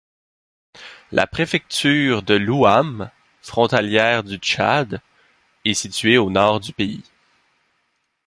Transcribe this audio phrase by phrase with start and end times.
[1.11, 3.11] La préfecture de l'Ouham,
[3.43, 4.99] frontalière du Tchad,
[5.63, 7.03] est située au Nord du pays.